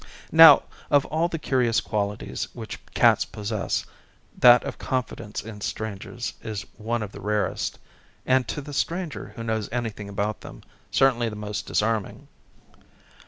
[0.31, 3.85] Now of all the curious qualities which cats possess,
[4.35, 7.77] that of confidence in strangers is one of the rarest,
[8.25, 12.27] and to the stranger who knows anything about them, certainly the most disarming.